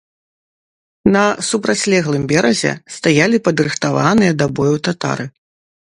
[1.15, 5.25] На супрацьлеглым беразе стаялі падрыхтаваныя да бою татары.